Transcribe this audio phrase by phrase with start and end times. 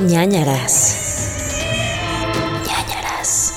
[0.00, 1.62] ñañaras.
[2.66, 3.54] ñañaras.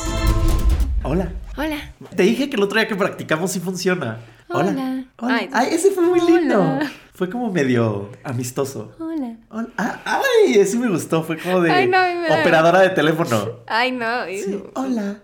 [1.04, 1.34] Hola.
[1.58, 1.78] Hola.
[2.16, 4.20] Te dije que el otro día que practicamos sí funciona.
[4.48, 4.72] Hola.
[4.72, 5.04] Hola.
[5.18, 5.36] Hola.
[5.36, 5.50] Ay.
[5.52, 6.62] Ay, ese fue muy lindo.
[6.62, 6.90] Hola.
[7.14, 8.96] Fue como medio amistoso.
[9.00, 9.36] Hola.
[9.50, 9.68] Hola.
[9.78, 11.24] Ah, ay, ese me gustó.
[11.24, 13.60] Fue como de Ay, no, me operadora de teléfono.
[13.68, 14.26] Ay, no.
[14.26, 14.64] Sí.
[14.76, 15.18] Hola.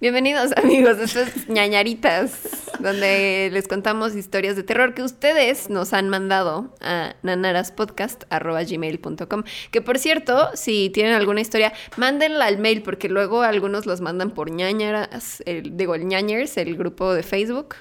[0.00, 6.08] Bienvenidos amigos, esto es ñañaritas, donde les contamos historias de terror que ustedes nos han
[6.08, 9.42] mandado a nanaraspodcast.gmail.com.
[9.72, 14.30] Que por cierto, si tienen alguna historia, mándenla al mail, porque luego algunos los mandan
[14.30, 17.74] por ñañaras, el, digo, el ñañers, el grupo de Facebook.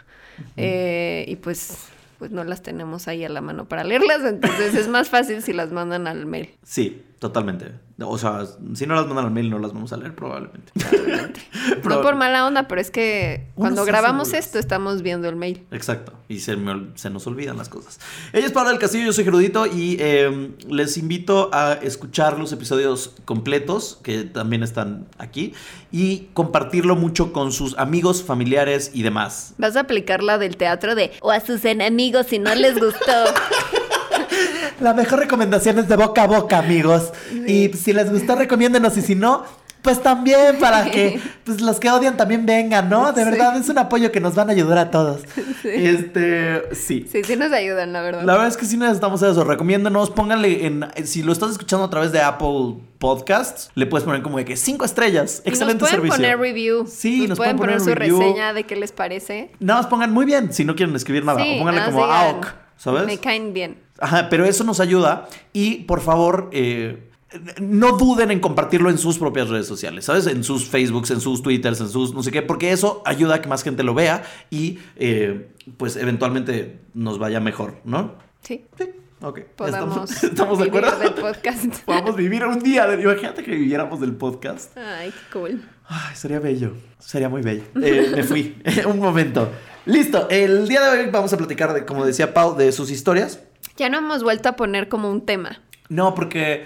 [0.56, 4.88] Eh, y pues, pues no las tenemos ahí a la mano para leerlas, entonces es
[4.88, 6.50] más fácil si las mandan al mail.
[6.64, 7.74] Sí, totalmente.
[8.00, 10.72] O sea, si no las mandan al mail, no las vamos a leer probablemente.
[11.84, 15.66] No por mala onda, pero es que cuando grabamos esto estamos viendo el mail.
[15.72, 18.00] Exacto, y se, me se nos olvidan las cosas.
[18.34, 22.52] Ella es Paula del Castillo, yo soy Gerudito y eh, les invito a escuchar los
[22.52, 25.54] episodios completos que también están aquí
[25.92, 29.54] y compartirlo mucho con sus amigos, familiares y demás.
[29.58, 33.14] Vas a aplicar la del teatro de o a sus enemigos si no les gustó.
[34.80, 37.12] La mejor recomendación es de boca a boca, amigos.
[37.48, 39.44] Y si les gustó, recomiéndenos y si no...
[39.80, 43.14] Pues también para que pues, los que odian también vengan, ¿no?
[43.14, 43.30] De Sí.
[43.30, 45.22] verdad es un apoyo que nos van a ayudar a todos.
[45.64, 47.08] Este, sí.
[47.10, 48.24] Sí, sí nos ayudan, la verdad.
[48.24, 49.44] La verdad es que sí necesitamos eso.
[49.46, 50.86] Recomiéndenos, pónganle en.
[51.06, 54.58] Si lo estás escuchando a través de Apple Podcasts, le puedes poner como de que
[54.58, 55.42] cinco estrellas.
[55.46, 56.16] Excelente nos pueden servicio.
[56.18, 56.88] poner review.
[56.88, 58.20] Sí, nos pueden pueden poner, poner su review.
[58.20, 59.52] reseña de qué les parece.
[59.60, 61.42] Nada más pongan muy bien si no quieren escribir nada.
[61.42, 63.06] Sí, o pónganle como AOK, ¿sabes?
[63.06, 63.78] Me caen bien.
[64.00, 65.28] Ajá, pero eso nos ayuda.
[65.54, 67.10] Y por favor, eh,
[67.60, 70.28] no duden en compartirlo en sus propias redes sociales, ¿sabes?
[70.28, 73.42] En sus Facebooks, en sus Twitters, en sus no sé qué, porque eso ayuda a
[73.42, 78.16] que más gente lo vea y eh, pues eventualmente nos vaya mejor, ¿no?
[78.42, 78.66] Sí.
[78.78, 78.86] Sí,
[79.22, 79.40] ok.
[79.56, 81.00] Podamos ¿Estamos, ¿estamos de vivir acuerdo?
[81.00, 81.66] del podcast.
[81.86, 82.88] Podamos vivir un día.
[82.88, 84.78] De, imagínate que viviéramos del podcast.
[84.78, 85.62] Ay, qué cool.
[85.90, 86.74] Ay, sería bello.
[87.00, 87.64] Sería muy bello.
[87.82, 88.56] Eh, me fui.
[88.86, 89.52] un momento.
[89.86, 90.30] Listo.
[90.30, 93.42] El día de hoy vamos a platicar, de, como decía Pau, de sus historias.
[93.78, 95.62] Ya no hemos vuelto a poner como un tema.
[95.90, 96.66] No, porque.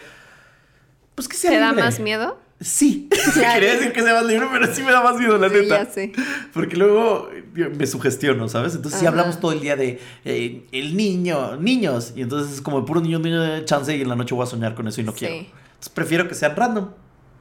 [1.16, 2.40] Pues que sea ¿Te da más miedo?
[2.60, 3.10] Sí.
[3.36, 5.56] Ya, Quería decir que sea más libre, pero sí me da más miedo, la Sí,
[5.56, 5.84] neta.
[5.84, 6.12] ya sé.
[6.54, 8.76] Porque luego me sugestiono, ¿sabes?
[8.76, 9.12] Entonces sí Ajá.
[9.14, 12.14] hablamos todo el día de eh, el niño, niños.
[12.16, 14.48] Y entonces es como puro niño, niño de chance y en la noche voy a
[14.48, 15.18] soñar con eso y no Sí.
[15.20, 15.36] quiero.
[15.36, 16.90] Entonces prefiero que sean random.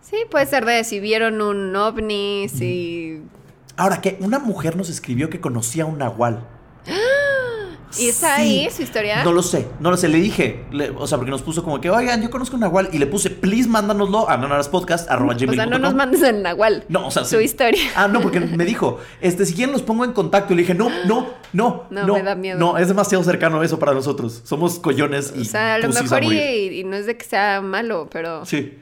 [0.03, 3.23] Sí, puede ser de si vieron un ovni, si...
[3.77, 6.47] Ahora que una mujer nos escribió que conocía a un nahual.
[7.99, 8.43] ¿Y está Sí.
[8.43, 9.25] ahí su historia?
[9.25, 10.09] No lo sé, no lo sé.
[10.09, 12.89] Le dije, le- o sea, porque nos puso como que, oigan, yo conozco un nahual.
[12.93, 15.49] Y le puse, please, mándanoslo a nanaraspodcast.gmail.com.
[15.51, 16.85] O sea, no nos mandes el nahual.
[16.89, 17.45] No, o sea, Su sí.
[17.45, 17.83] historia.
[17.97, 20.53] Ah, no, porque me dijo, este, si quieren los pongo en contacto.
[20.53, 22.15] Y le dije, no, no, no, No, no.
[22.15, 22.59] me da miedo.
[22.59, 24.41] No, es demasiado cercano eso para nosotros.
[24.45, 28.09] Somos collones y O sea, a lo mejor y, no es de que sea malo,
[28.13, 28.79] pero Sí,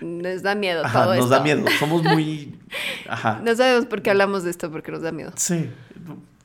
[0.00, 1.28] nos da miedo ajá, todo nos esto.
[1.36, 1.64] da miedo.
[1.78, 2.58] Somos muy...
[3.08, 3.40] Ajá.
[3.44, 5.32] No sabemos por qué hablamos de esto, porque nos da miedo.
[5.36, 5.68] Sí.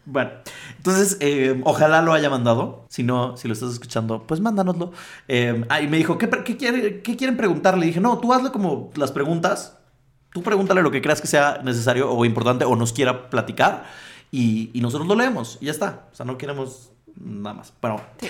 [0.08, 0.30] Bueno,
[0.78, 2.86] entonces, eh, ojalá lo haya mandado.
[2.90, 4.92] Si no, si lo estás escuchando, pues mándanoslo.
[5.28, 7.78] Eh, ah, y me dijo, ¿qué, qué quiere- qué quieren preguntar?
[7.78, 9.78] Le dije, no, tú hazle como las preguntas.
[10.32, 13.86] Tú pregúntale lo que creas que sea necesario o importante o nos quiera platicar.
[14.32, 15.58] Y, y nosotros lo leemos.
[15.62, 16.08] Y ya está.
[16.12, 17.74] O sea, no queremos nada más.
[17.82, 18.28] Bueno, Sí.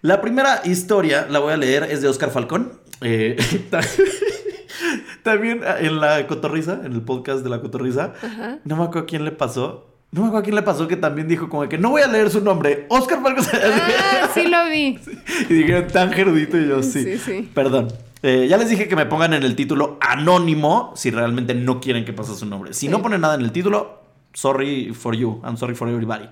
[0.00, 2.80] la primera historia, la voy a leer, es de Oscar Falcón.
[3.00, 3.36] Eh,
[5.22, 8.58] también en la cotorriza, en el podcast de la cotorriza, Ajá.
[8.64, 9.90] no me acuerdo quién le pasó.
[10.14, 12.30] No me acuerdo quién le pasó que también dijo como que no voy a leer
[12.30, 12.86] su nombre.
[12.88, 13.44] Oscar Falcón.
[13.52, 14.96] Ah, sí lo vi.
[15.50, 17.02] y dijeron tan gerudito y yo sí.
[17.02, 17.50] Sí, sí.
[17.52, 17.88] Perdón.
[18.22, 22.04] Eh, ya les dije que me pongan en el título anónimo si realmente no quieren
[22.04, 22.72] que pase su nombre.
[22.74, 22.88] Si Sí.
[22.88, 24.02] no ponen nada en el título,
[24.32, 25.42] sorry for you.
[25.44, 26.28] I'm sorry for everybody.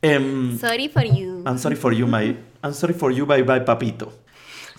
[0.00, 1.42] Em, Sorry for you.
[1.46, 2.36] I'm sorry for you, my.
[2.62, 4.12] I'm sorry for you, bye bye, papito.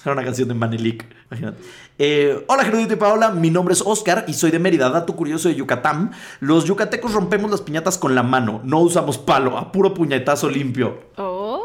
[0.05, 1.03] Era una canción de Manelik.
[1.31, 1.57] Imagínate.
[1.97, 3.31] Eh, hola, Gerudito y Paola.
[3.31, 6.11] Mi nombre es Oscar y soy de Mérida, dato curioso de Yucatán.
[6.39, 8.61] Los yucatecos rompemos las piñatas con la mano.
[8.63, 10.99] No usamos palo, a puro puñetazo limpio.
[11.17, 11.63] Oh,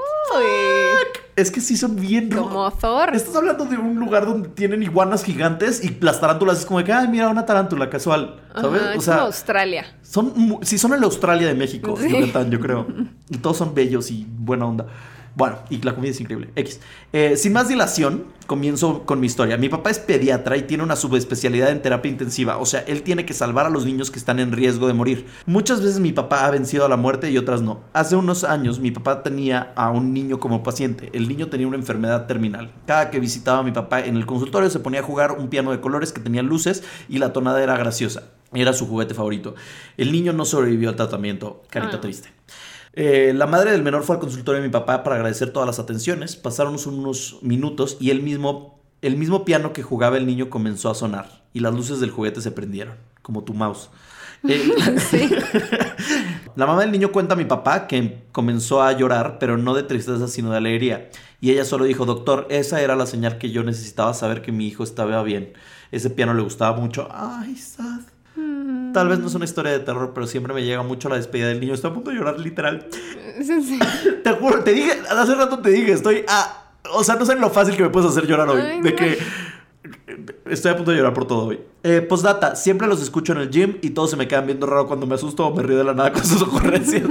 [1.37, 3.15] Es que sí son bien como Thor.
[3.15, 6.85] Estás hablando de un lugar donde tienen iguanas gigantes y las tarántulas es como de
[6.87, 8.41] que, ay, mira, una tarántula casual.
[8.55, 8.81] ¿Sabes?
[8.83, 9.85] Ajá, o es sea, como Australia.
[10.03, 12.09] son, sí, son el Australia de México, Sí.
[12.09, 12.87] Yucatán, yo creo.
[13.29, 14.87] Y todos son bellos y buena onda.
[15.37, 16.51] Bueno, y la comida es increíble.
[16.57, 16.81] X.
[17.13, 19.57] Eh, sin más dilación, comienzo con mi historia.
[19.57, 22.59] Mi papá es pediatra y tiene una subespecialidad en terapia intensiva.
[22.59, 25.27] O sea, él tiene que salvar a los niños que están en riesgo de morir.
[25.47, 27.81] Muchas veces mi papá ha vencido a la muerte y otras no.
[27.93, 31.11] Hace unos años mi papá tenía a un niño como paciente.
[31.13, 32.73] El niño tenía una enfermedad terminal.
[32.87, 35.71] Cada que visitaba a mi papá en el consultorio se ponía a jugar un piano
[35.71, 38.25] de colores que tenía luces y la tonada era graciosa.
[38.53, 39.55] Era su juguete favorito.
[39.97, 41.63] El niño no sobrevivió al tratamiento.
[41.71, 42.01] Carita Ah.
[42.01, 42.31] triste.
[42.93, 45.79] Eh, la madre del menor fue al consultorio de mi papá para agradecer todas las
[45.79, 46.37] atenciones.
[46.37, 50.95] Pasaron unos minutos y él mismo El mismo piano que jugaba el niño comenzó a
[50.95, 53.91] sonar y las luces del juguete se prendieron, como tu mouse.
[54.47, 55.31] Eh, Sí.
[56.55, 59.83] la mamá del niño cuenta a mi papá que comenzó a llorar, pero no de
[59.85, 61.11] tristeza, sino de alegría.
[61.41, 64.67] Y ella solo dijo, doctor, esa era la señal que yo necesitaba saber que mi
[64.67, 65.55] hijo estaba bien.
[65.91, 67.09] Ese piano le gustaba mucho.
[67.11, 68.01] Ay, sad.
[68.93, 71.49] Tal vez no es una historia de terror, pero siempre me llega mucho la despedida
[71.49, 71.75] del niño.
[71.75, 72.87] Estoy a punto de llorar, literal.
[73.43, 73.79] Sí.
[74.25, 76.65] Te juro, te dije, hace rato te dije, estoy a...
[76.93, 78.61] O sea, no sé lo fácil que me puedes hacer llorar hoy.
[78.61, 78.97] Ay, de no.
[78.97, 79.19] que...
[80.47, 81.61] Estoy a punto de llorar por todo hoy.
[81.83, 84.87] Eh, postdata, siempre los escucho en el gym y todos se me quedan viendo raro
[84.87, 87.05] cuando me asusto o me río de la nada con sus ocurrencias.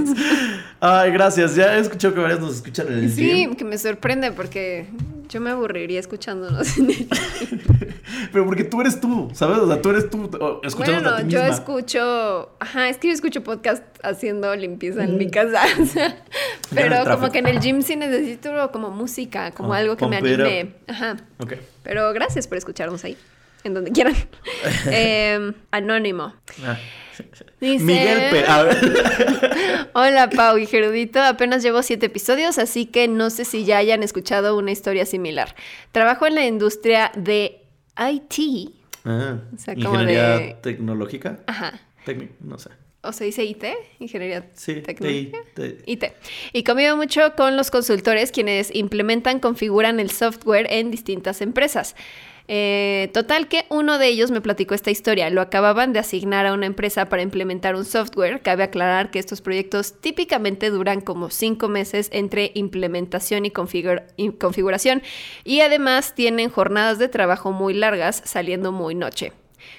[0.82, 1.56] Ay, gracias.
[1.56, 3.56] Ya he escuchado que varios nos escuchan en el Sí, gym.
[3.56, 4.86] que me sorprende porque
[5.28, 7.08] yo me aburriría escuchándonos en el
[8.32, 9.58] Pero porque tú eres tú, ¿sabes?
[9.60, 11.56] O sea, tú eres tú o, escuchándote Bueno, a ti yo misma.
[11.56, 16.16] escucho, ajá, es que yo escucho podcast haciendo limpieza en mi casa, o sea, en
[16.74, 20.18] pero como que en el gym sí necesito como música, como Oh, algo que me
[20.18, 21.18] anime, ajá.
[21.40, 21.54] Ok.
[21.84, 23.18] Pero gracias por escucharnos ahí,
[23.64, 24.16] en donde quieran.
[24.92, 26.34] Eh, anónimo.
[26.64, 26.78] Ah.
[27.60, 29.90] Dice- Miguel a ver.
[29.94, 34.04] Hola Pau y Gerudito, apenas llevo siete episodios, así que no sé si ya hayan
[34.04, 35.56] escuchado una historia similar.
[35.92, 37.62] Trabajo en la industria de
[37.98, 38.72] IT,
[39.06, 41.40] Ah, O sea, como Ingeniería de- tecnológica.
[41.48, 41.80] ajá,
[42.42, 42.70] no sé.
[43.02, 43.64] o se dice IT,
[44.00, 45.38] Ingeniería Sí, Tecnológica.
[45.56, 45.78] TI.
[45.86, 46.04] IT.
[46.54, 51.96] Y convivo mucho con los consultores quienes implementan, configuran el software en distintas empresas.
[52.52, 55.30] Eh, total que uno de ellos me platicó esta historia.
[55.30, 58.42] Lo acababan de asignar a una empresa para implementar un software.
[58.42, 63.54] Cabe aclarar que estos proyectos típicamente duran como cinco meses entre implementación y,
[64.18, 65.04] y configuración.
[65.44, 69.32] Y además tienen jornadas de trabajo muy largas, saliendo muy noche.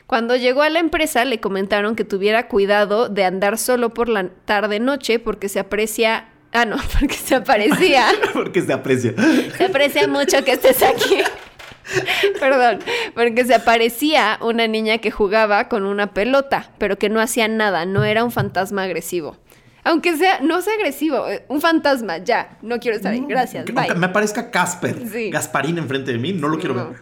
[0.07, 4.29] Cuando llegó a la empresa le comentaron que tuviera cuidado de andar solo por la
[4.45, 6.29] tarde-noche porque se aprecia...
[6.53, 8.07] Ah, no, porque se aparecía.
[8.33, 9.13] Porque se aprecia.
[9.57, 11.17] Se aprecia mucho que estés aquí.
[12.41, 12.79] Perdón,
[13.15, 17.85] porque se aparecía una niña que jugaba con una pelota, pero que no hacía nada,
[17.87, 19.37] no era un fantasma agresivo.
[19.83, 23.73] Aunque sea, no sea agresivo, eh, un fantasma, ya, no quiero estar ahí, gracias, Que-
[23.73, 23.95] bye.
[23.95, 25.31] me aparezca Casper, Sí.
[25.31, 26.91] Gasparín enfrente de mí, no lo quiero No.
[26.91, 27.01] ver.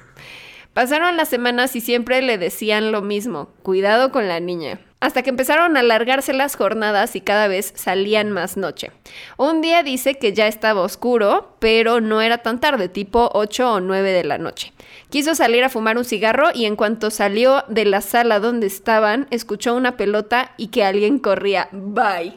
[0.74, 4.78] Pasaron las semanas y siempre le decían lo mismo, cuidado con la niña.
[5.00, 8.90] Hasta que empezaron a alargarse las jornadas y cada vez salían más noche.
[9.36, 13.80] Un día dice que ya estaba oscuro, pero no era tan tarde, tipo 8 o
[13.80, 14.72] 9 de la noche.
[15.08, 19.28] Quiso salir a fumar un cigarro y en cuanto salió de la sala donde estaban,
[19.30, 21.68] escuchó una pelota y que alguien corría.
[21.70, 22.34] Bye.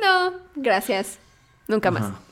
[0.00, 1.18] No, gracias.
[1.68, 2.04] Nunca más.
[2.04, 2.29] Ajá.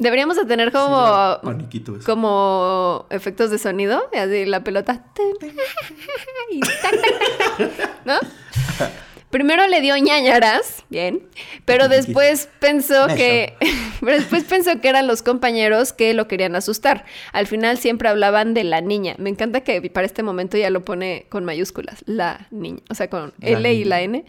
[0.00, 1.38] Deberíamos de tener como
[1.70, 5.04] Sí, como efectos de sonido, y así la pelota.
[6.50, 8.14] y tac, tac, tac, tac, ¿No?
[9.30, 11.22] Primero le dio ñañaras, bien,
[11.64, 13.54] pero después pensó que
[14.00, 17.04] pero después pensó que eran los compañeros que lo querían asustar.
[17.32, 19.14] Al final siempre hablaban de la niña.
[19.18, 23.10] Me encanta que para este momento ya lo pone con mayúsculas, la niña, o sea,
[23.10, 24.24] con La L y la N.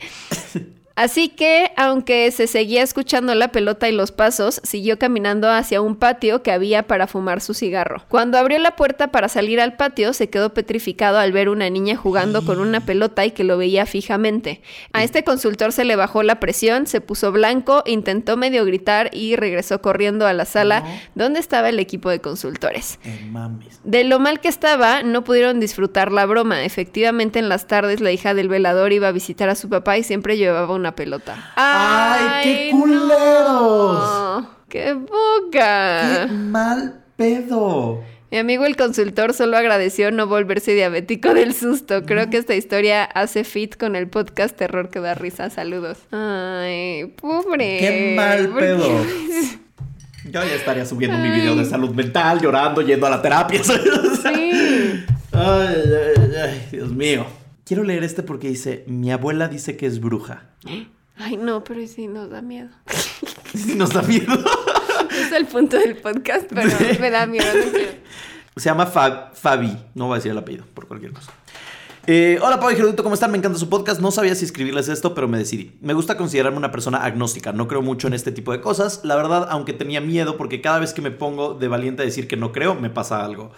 [1.02, 5.96] Así que, aunque se seguía escuchando la pelota y los pasos, siguió caminando hacia un
[5.96, 8.04] patio que había para fumar su cigarro.
[8.08, 11.96] Cuando abrió la puerta para salir al patio, se quedó petrificado al ver una niña
[11.96, 14.62] jugando con una pelota y que lo veía fijamente.
[14.94, 19.36] A este consultor se le bajó la presión, se puso blanco, intentó medio gritar y
[19.36, 20.88] regresó corriendo a la sala No.
[21.16, 23.00] donde estaba el equipo de consultores.
[23.84, 26.64] De lo mal que estaba, no pudieron disfrutar la broma.
[26.64, 30.04] Efectivamente, en las tardes la hija del velador iba a visitar a su papá y
[30.04, 31.52] siempre llevaba una pelota.
[31.56, 32.80] ¡Ay, qué no!
[32.80, 34.46] culeros!
[34.70, 36.28] ¡Qué boca!
[36.28, 38.04] ¡Qué mal pedo!
[38.32, 42.04] Mi amigo el consultor solo agradeció no volverse diabético del susto.
[42.04, 45.50] Creo que esta historia hace fit con el podcast Terror que da risa.
[45.50, 45.98] Saludos.
[46.12, 47.80] Ay, pobre.
[47.80, 48.88] ¡Qué mal pedo!
[50.24, 53.62] Yo ya estaría subiendo mi video de salud mental, llorando, yendo a la terapia.
[53.64, 53.72] Sí.
[55.34, 57.26] Ay, ay, ay, Dios mío.
[57.72, 60.50] Quiero leer este porque dice, mi abuela dice que es bruja.
[61.16, 62.68] Ay, no, pero sí nos da miedo.
[63.56, 64.28] Sí, nos da miedo.
[65.10, 66.98] Es el punto del podcast, pero Sí.
[67.00, 67.46] me da miedo.
[67.46, 67.92] no quiero.
[68.58, 69.78] Se llama Fa- Fabi.
[69.96, 71.32] No voy a decir el apellido, por cualquier cosa.
[72.08, 73.32] Eh, hola, Pablo y Gerudito, ¿cómo están?
[73.32, 74.02] Me encanta su podcast.
[74.02, 75.78] No sabía si escribirles esto, pero me decidí.
[75.80, 77.54] Me gusta considerarme una persona agnóstica.
[77.54, 79.00] No creo mucho en este tipo de cosas.
[79.06, 82.28] La verdad, aunque tenía miedo, porque cada vez que me pongo de valiente a decir
[82.28, 83.54] que no creo, me pasa algo.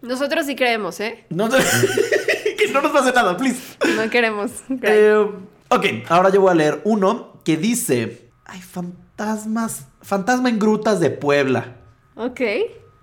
[0.00, 1.26] Nosotros sí creemos, ¿eh?
[1.28, 1.48] No,
[2.66, 3.76] que no nos pase nada, please.
[3.96, 4.50] No queremos.
[4.82, 5.26] Eh,
[5.68, 9.86] ok, ahora yo voy a leer uno que dice: Hay fantasmas.
[10.02, 11.76] Fantasma en grutas de Puebla.
[12.14, 12.40] ok.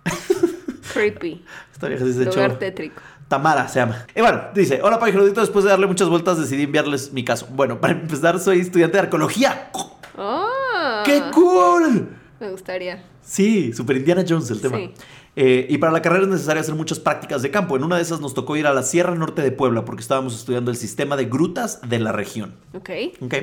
[0.93, 1.43] Creepy.
[1.71, 3.01] Esta vieja se Lugar tétrico.
[3.27, 4.05] Tamara se llama.
[4.15, 5.41] Y bueno, dice: Hola, Gerudito.
[5.41, 7.47] Después de darle muchas vueltas, decidí enviarles mi caso.
[7.51, 9.69] Bueno, para empezar, soy estudiante de arqueología.
[10.17, 11.03] ¡Oh!
[11.05, 12.09] ¡Qué cool!
[12.39, 13.03] Me gustaría.
[13.21, 14.77] Sí, super Indiana Jones el tema.
[14.77, 14.93] Sí.
[15.39, 17.77] Eh, y para la carrera es necesario hacer muchas prácticas de campo.
[17.77, 20.35] En una de esas nos tocó ir a la Sierra Norte de Puebla porque estábamos
[20.35, 22.55] estudiando el sistema de grutas de la región.
[22.73, 22.89] Ok.
[23.21, 23.35] Ok.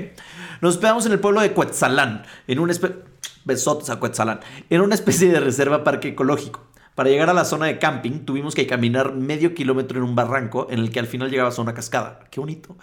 [0.61, 2.97] Nos hospedamos en el pueblo de Cuetzalán, en una especie.
[3.45, 6.65] Besotes a Cuetzalán, en una especie de reserva parque ecológico.
[6.95, 10.69] Para llegar a la zona de camping tuvimos que caminar medio kilómetro en un barranco
[10.71, 12.21] en el que al final llegabas a una cascada.
[12.31, 12.77] Qué bonito.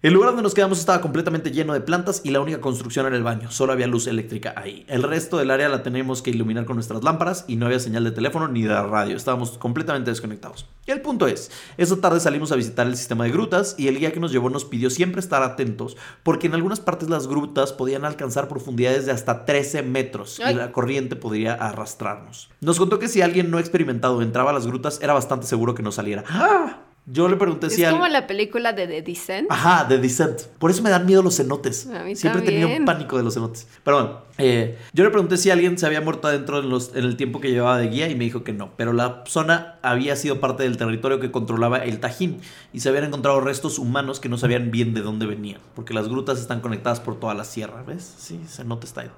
[0.00, 3.14] El lugar donde nos quedamos estaba completamente lleno de plantas y la única construcción era
[3.14, 3.50] el baño.
[3.50, 4.86] Solo había luz eléctrica ahí.
[4.88, 8.04] El resto del área la teníamos que iluminar con nuestras lámparas y no había señal
[8.04, 9.16] de teléfono ni de radio.
[9.16, 10.66] Estábamos completamente desconectados.
[10.86, 13.98] Y el punto es, esa tarde salimos a visitar el sistema de grutas y el
[13.98, 17.72] guía que nos llevó nos pidió siempre estar atentos porque en algunas partes las grutas
[17.72, 22.48] podían alcanzar profundidades de hasta 13 metros y la corriente podría arrastrarnos.
[22.60, 25.82] Nos contó que si alguien no experimentado entraba a las grutas era bastante seguro que
[25.82, 26.24] no saliera.
[26.28, 26.78] ¡Ah!
[27.04, 28.12] Yo le pregunté Es si como alguien...
[28.12, 29.48] la película de The Descent.
[29.50, 30.42] Ajá, de Descent.
[30.60, 31.88] Por eso me dan miedo los cenotes.
[31.88, 33.66] A mí Siempre he tenido pánico de los cenotes.
[33.82, 37.02] Pero bueno, eh, yo le pregunté si alguien se había muerto adentro en, los- en
[37.02, 38.70] el tiempo que llevaba de guía y me dijo que no.
[38.76, 42.40] Pero la zona había sido parte del territorio que controlaba el Tajín
[42.72, 45.60] y se habían encontrado restos humanos que no sabían bien de dónde venían.
[45.74, 48.14] Porque las grutas están conectadas por toda la sierra, ¿ves?
[48.16, 49.10] Sí, cenote está ahí.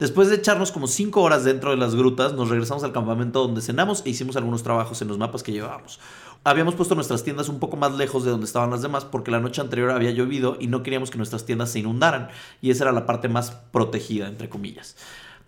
[0.00, 3.60] Después de echarnos como 5 horas dentro de las grutas, nos regresamos al campamento donde
[3.60, 6.00] cenamos e hicimos algunos trabajos en los mapas que llevábamos.
[6.42, 9.40] Habíamos puesto nuestras tiendas un poco más lejos de donde estaban las demás porque la
[9.40, 12.28] noche anterior había llovido y no queríamos que nuestras tiendas se inundaran
[12.62, 14.96] y esa era la parte más protegida, entre comillas.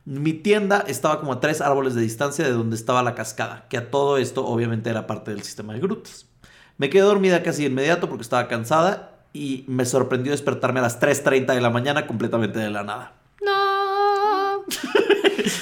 [0.05, 3.79] Mi tienda estaba como a tres árboles de distancia de donde estaba la cascada, que
[3.79, 6.27] a todo esto obviamente era parte del sistema de grutas.
[6.77, 11.01] Me quedé dormida casi de inmediato porque estaba cansada y me sorprendió despertarme a las
[11.01, 13.15] 3.30 de la mañana completamente de la nada.
[13.43, 13.72] No.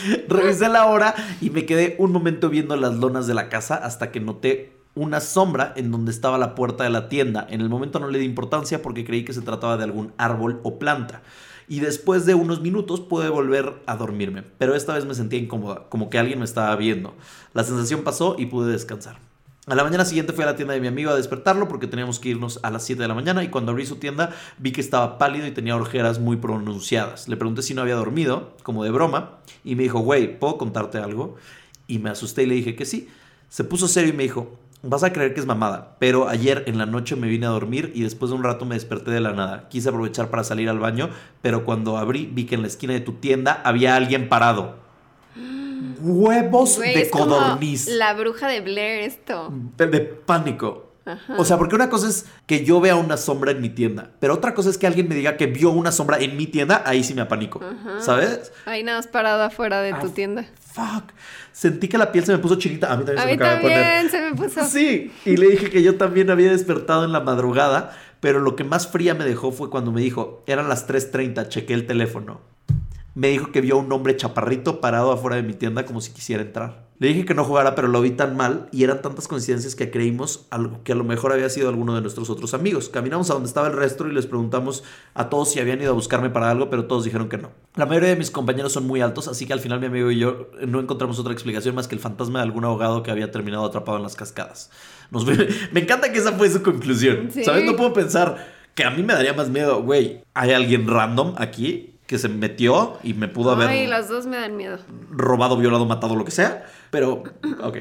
[0.29, 4.11] Revisé la hora y me quedé un momento viendo las lonas de la casa hasta
[4.11, 7.47] que noté una sombra en donde estaba la puerta de la tienda.
[7.49, 10.61] En el momento no le di importancia porque creí que se trataba de algún árbol
[10.63, 11.23] o planta.
[11.69, 15.85] Y después de unos minutos pude volver a dormirme, pero esta vez me sentía incómoda,
[15.89, 17.15] como que alguien me estaba viendo.
[17.55, 19.30] La sensación pasó y pude descansar.
[19.71, 22.19] A la mañana siguiente fui a la tienda de mi amigo a despertarlo porque teníamos
[22.19, 24.81] que irnos a las 7 de la mañana y cuando abrí su tienda vi que
[24.81, 27.29] estaba pálido y tenía ojeras muy pronunciadas.
[27.29, 30.99] Le pregunté si no había dormido, como de broma, y me dijo, güey, ¿puedo contarte
[30.99, 31.37] algo?
[31.87, 33.07] Y me asusté y le dije que sí.
[33.49, 36.77] Se puso serio y me dijo, vas a creer que es mamada, pero ayer en
[36.77, 39.35] la noche me vine a dormir y después de un rato me desperté de la
[39.35, 39.69] nada.
[39.69, 41.11] Quise aprovechar para salir al baño,
[41.43, 44.90] pero cuando abrí vi que en la esquina de tu tienda había alguien parado.
[46.01, 47.89] Huevos Güey, de es como codorniz.
[47.89, 49.53] La bruja de Blair, esto.
[49.77, 50.87] De, de pánico.
[51.07, 51.35] Ajá.
[51.39, 54.35] O sea, porque una cosa es que yo vea una sombra en mi tienda, pero
[54.35, 57.03] otra cosa es que alguien me diga que vio una sombra en mi tienda, ahí
[57.03, 57.61] sí me apanico.
[57.65, 58.01] Ajá.
[58.01, 58.53] ¿Sabes?
[58.67, 60.45] Ahí nada más parado afuera de tu Ah, tienda.
[60.73, 61.13] Fuck.
[61.53, 62.93] Sentí que la piel se me puso chinita.
[62.93, 64.11] A mí también A se me acaba de poner.
[64.11, 64.65] se me puso.
[64.69, 68.63] Sí, y le dije que yo también había despertado en la madrugada, pero lo que
[68.65, 72.41] más fría me dejó fue cuando me dijo, eran las 3.30, chequé el teléfono.
[73.21, 76.11] Me dijo que vio a un hombre chaparrito parado afuera de mi tienda como si
[76.11, 76.89] quisiera entrar.
[76.99, 79.91] Le dije que no jugara, pero lo vi tan mal y eran tantas coincidencias que
[79.91, 82.89] creímos algo- que a lo mejor había sido alguno de nuestros otros amigos.
[82.89, 85.95] Caminamos a donde estaba el resto y les preguntamos a todos si habían ido a
[85.95, 87.51] buscarme para algo, pero todos dijeron que no.
[87.77, 90.19] La mayoría de mis compañeros son muy altos, así que al final mi amigo y
[90.19, 93.67] yo no encontramos otra explicación más que el fantasma de algún ahogado que había terminado
[93.67, 94.71] atrapado en las cascadas.
[95.11, 95.27] Nos
[95.73, 97.29] me encanta que esa fue su conclusión.
[97.31, 97.45] Sí.
[97.45, 97.67] ¿Sabes?
[97.67, 100.23] No puedo pensar que a mí me daría más miedo, güey.
[100.33, 104.37] Hay alguien random aquí que se metió y me pudo haber Ay, las dos me
[104.37, 104.79] dan miedo.
[105.13, 106.67] robado, violado, matado, lo que sea.
[106.91, 107.23] Pero,
[107.63, 107.77] ok.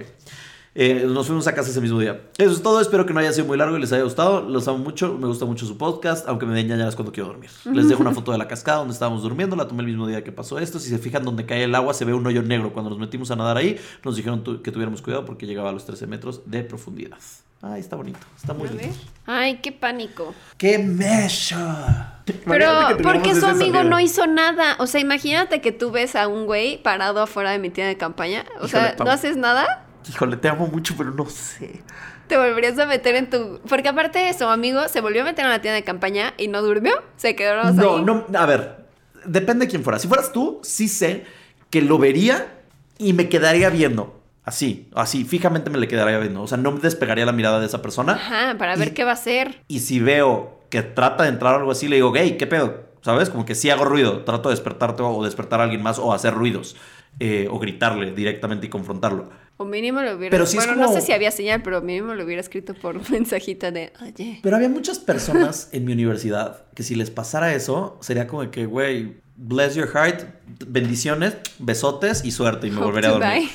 [0.76, 2.30] Eh, nos fuimos a casa ese mismo día.
[2.38, 2.80] Eso es todo.
[2.80, 4.48] Espero que no haya sido muy largo y les haya gustado.
[4.48, 5.18] Los amo mucho.
[5.18, 7.50] Me gusta mucho su podcast, aunque me den ñañaras cuando quiero dormir.
[7.74, 9.56] Les dejo una foto de la cascada donde estábamos durmiendo.
[9.56, 10.78] La tomé el mismo día que pasó esto.
[10.78, 12.72] Si se fijan donde cae el agua, se ve un hoyo negro.
[12.72, 15.86] Cuando nos metimos a nadar ahí, nos dijeron que tuviéramos cuidado porque llegaba a los
[15.88, 17.18] 13 metros de profundidad.
[17.62, 18.20] Ay, está bonito.
[18.38, 18.96] Está muy lindo.
[19.26, 20.34] Ay, qué pánico.
[20.58, 22.22] ¡Qué mecha!
[22.46, 24.76] Pero, ¿por qué su amigo no hizo nada?
[24.80, 27.98] O sea, imagínate que tú ves a un güey parado afuera de mi tienda de
[27.98, 28.46] campaña.
[28.62, 29.06] O sea, Híjole.
[29.06, 29.86] ¿no haces nada?
[30.10, 31.84] Híjole, te amo mucho, pero no sé.
[32.28, 33.60] Te volverías a meter en tu...
[33.68, 36.48] Porque aparte de eso, amigo, se volvió a meter en la tienda de campaña y
[36.48, 36.94] no durmió.
[37.18, 38.04] Se quedó No, ahí.
[38.04, 38.86] no, a ver,
[39.26, 40.00] depende de quién fuera.
[40.00, 41.26] Si fueras tú, sí sé
[41.70, 42.54] que lo vería
[42.98, 44.19] y me quedaría viendo.
[44.50, 46.42] Así, así, fijamente me le quedaría viendo.
[46.42, 48.14] O sea, no me despegaría la mirada de esa persona.
[48.14, 49.62] Ajá, para ver qué va a hacer.
[49.68, 52.90] Y si veo que trata de entrar o algo así, le digo, hey, ¿qué pedo?
[53.02, 53.30] ¿Sabes?
[53.30, 56.34] Como que sí hago ruido, trato de despertarte o despertar a alguien más o hacer
[56.34, 56.76] ruidos.
[57.20, 59.30] eh, o gritarle directamente y confrontarlo.
[59.58, 60.32] O mínimo lo hubiera...
[60.32, 63.72] Pero sí bueno, no sé si había señal, pero mínimo lo hubiera escrito por mensajita
[63.72, 63.92] de...
[64.02, 64.40] Oye...
[64.42, 68.66] Pero había muchas personas en mi universidad que si les pasara eso, sería como que,
[68.66, 70.24] güey, bless your heart,
[70.66, 73.50] bendiciones, besotes y suerte y me hope volveré a dormir.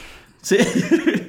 [0.45, 0.59] Sí.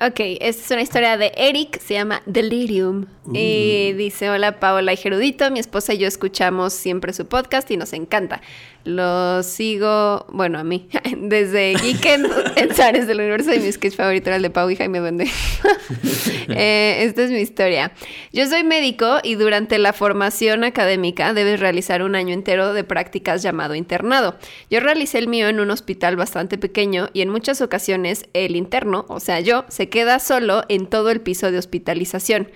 [0.00, 3.06] Ok, esta es una historia de Eric, se llama Delirium.
[3.32, 7.76] Y dice, hola Paola y Gerudito, mi esposa y yo escuchamos siempre su podcast y
[7.76, 8.40] nos encanta.
[8.84, 14.28] Lo sigo, bueno, a mí, desde Geeken en Zares del Universo y mi sketch favorito
[14.30, 15.28] era el de Pau y Jaime Duende.
[16.48, 17.92] Eh, esta es mi historia.
[18.32, 23.42] Yo soy médico y durante la formación académica debes realizar un año entero de prácticas
[23.42, 24.36] llamado internado.
[24.68, 29.06] Yo realicé el mío en un hospital bastante pequeño y en muchas ocasiones el interno,
[29.08, 32.48] o sea yo, se queda solo en todo el piso de hospitalización.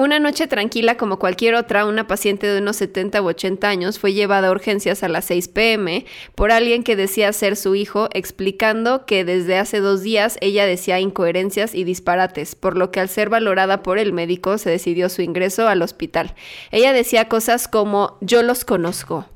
[0.00, 4.12] Una noche tranquila como cualquier otra, una paciente de unos 70 u 80 años fue
[4.12, 6.06] llevada a urgencias a las 6 pm
[6.36, 11.00] por alguien que decía ser su hijo, explicando que desde hace dos días ella decía
[11.00, 15.22] incoherencias y disparates, por lo que al ser valorada por el médico se decidió su
[15.22, 16.36] ingreso al hospital.
[16.70, 19.26] Ella decía cosas como yo los conozco.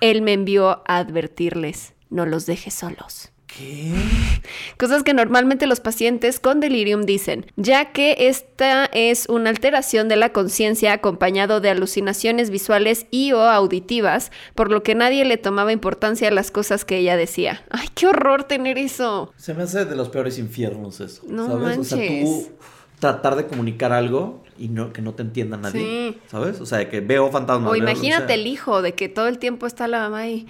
[0.00, 3.32] Él me envió a advertirles, no los deje solos.
[3.56, 3.92] ¿Qué?
[4.78, 10.16] Cosas que normalmente los pacientes con delirium dicen, ya que esta es una alteración de
[10.16, 15.72] la conciencia acompañado de alucinaciones visuales y o auditivas, por lo que nadie le tomaba
[15.72, 17.64] importancia a las cosas que ella decía.
[17.70, 19.32] ¡Ay, qué horror tener eso!
[19.36, 21.22] Se me hace de los peores infiernos eso.
[21.26, 21.78] No ¿Sabes?
[21.78, 22.24] O sea, manches.
[22.24, 22.48] tú
[23.00, 25.80] tratar de comunicar algo y no, que no te entienda nadie.
[25.80, 26.18] Sí.
[26.28, 26.60] ¿Sabes?
[26.60, 27.68] O sea, que veo fantasmas.
[27.68, 30.46] O veo- imagínate sea, el hijo de que todo el tiempo está la mamá y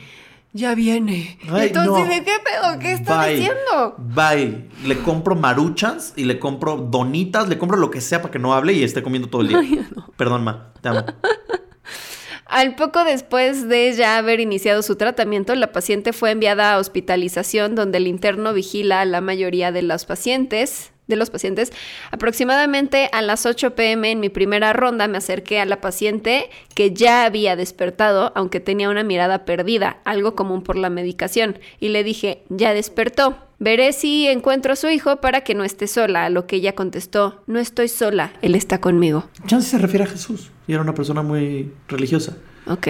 [0.53, 1.39] ya viene.
[1.51, 2.15] Ay, Entonces, no.
[2.15, 2.79] ¿de qué pedo?
[2.79, 3.37] ¿Qué estás Bye.
[3.37, 3.95] diciendo?
[3.99, 4.69] Bye.
[4.85, 8.53] Le compro maruchans y le compro donitas, le compro lo que sea para que no
[8.55, 9.61] hable y esté comiendo todo el día.
[10.17, 10.73] Perdón, ma.
[10.81, 11.05] Te amo.
[12.47, 17.77] Al poco después de ya haber iniciado su tratamiento, la paciente fue enviada a hospitalización
[17.77, 20.91] donde el interno vigila a la mayoría de los pacientes.
[21.11, 21.73] De los pacientes,
[22.13, 26.93] aproximadamente a las 8 pm en mi primera ronda me acerqué a la paciente que
[26.93, 32.05] ya había despertado, aunque tenía una mirada perdida, algo común por la medicación, y le
[32.05, 33.37] dije, ya despertó.
[33.59, 36.77] Veré si encuentro a su hijo para que no esté sola, a lo que ella
[36.77, 39.29] contestó, no estoy sola, él está conmigo.
[39.49, 40.53] Chance se refiere a Jesús.
[40.69, 42.37] Y era una persona muy religiosa.
[42.69, 42.87] Ok.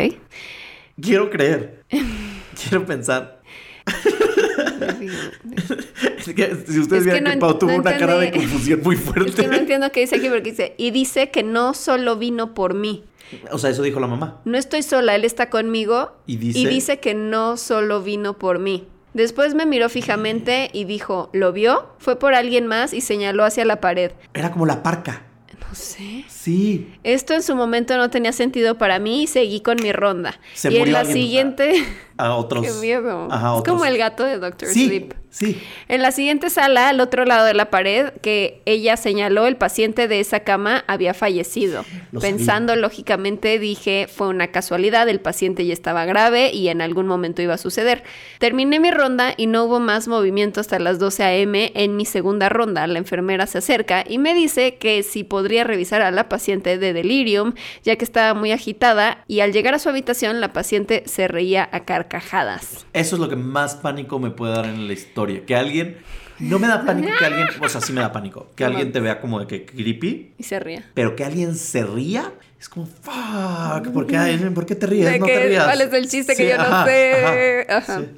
[1.01, 1.85] Quiero creer.
[1.89, 3.41] Quiero pensar.
[6.29, 8.19] Es que si ustedes Es que vieran que, no Pau en- tuvo no una cara
[8.19, 9.29] de confusión muy fuerte.
[9.31, 12.55] Es que no entiendo qué dice aquí porque dice, y dice que no solo vino
[12.55, 13.05] por mí.
[13.53, 14.41] O sea, eso dijo la mamá.
[14.45, 18.87] No estoy sola, él está conmigo Y dice- que no solo vino por mí.
[19.15, 21.89] Después me miró fijamente y dijo, ¿lo vio?
[21.99, 24.13] Fue por alguien más y señaló hacia la pared.
[24.35, 25.27] Era como la parca.
[25.69, 26.25] No sé.
[26.29, 26.93] Sí.
[27.05, 30.39] Esto en su momento no tenía sentido para mí y seguí con mi ronda.
[30.55, 31.85] Se y en la siguiente...
[32.17, 32.65] A otros.
[32.67, 33.29] Qué miedo.
[33.31, 33.75] Ajá, es otros.
[33.75, 35.15] como el gato de Doctor Sí, Sleep.
[35.31, 35.61] Sí.
[35.89, 40.09] En la siguiente sala, al otro lado de la pared, que ella señaló, el paciente
[40.09, 41.85] de esa cama había fallecido.
[42.13, 47.07] Lo Pensando lógicamente, dije, fue una casualidad, el paciente ya estaba grave y en algún
[47.07, 48.03] momento iba a suceder.
[48.39, 51.73] Terminé mi ronda y no hubo más movimiento hasta las 12 a.m.
[51.75, 56.03] En mi segunda ronda, la enfermera se acerca y me dice que si podría revisar
[56.03, 59.89] a la paciente de delirium, ya que estaba muy agitada, y al llegar a su
[59.89, 62.87] habitación, la paciente se reía a carcajadas.
[62.93, 65.20] Eso es lo que más pánico me puede dar en la historia.
[65.47, 65.99] Que alguien.
[66.39, 67.49] No me da pánico que alguien.
[67.61, 68.49] O sea, sí me da pánico.
[68.57, 70.33] Que alguien te vea como de que creepy.
[70.39, 70.85] Y se ría.
[70.95, 72.33] Pero que alguien se ría.
[72.59, 73.89] Es como, fuck.
[73.93, 75.13] ¿Por qué, ¿por qué te ríes?
[75.13, 75.65] De no que, te rías.
[75.65, 77.67] ¿Cuál es el chiste que yo no sé?
[77.69, 78.01] ajá, Ajá.
[78.01, 78.09] sí.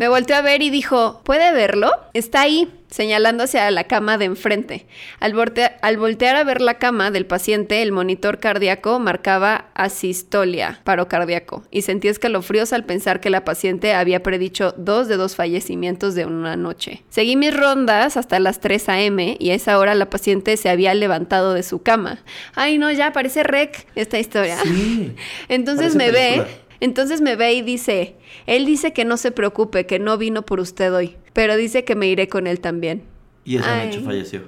[0.00, 1.90] Me volteó a ver y dijo, ¿puede verlo?
[2.14, 4.86] Está ahí, señalando hacia la cama de enfrente.
[5.20, 10.80] Al, voltea- al voltear a ver la cama del paciente, el monitor cardíaco marcaba asistolia,
[10.84, 15.36] paro cardíaco, y sentí escalofríos al pensar que la paciente había predicho dos de dos
[15.36, 17.02] fallecimientos de una noche.
[17.10, 19.36] Seguí mis rondas hasta las 3 a.m.
[19.38, 22.20] y a esa hora la paciente se había levantado de su cama.
[22.54, 24.56] Ay, no, ya parece rec esta historia.
[24.62, 25.14] Sí.
[25.50, 26.42] Entonces me ve.
[26.80, 28.16] Entonces me ve y dice,
[28.46, 31.94] él dice que no se preocupe, que no vino por usted hoy, pero dice que
[31.94, 33.02] me iré con él también.
[33.44, 33.86] Y esa Ay.
[33.88, 34.42] noche falleció.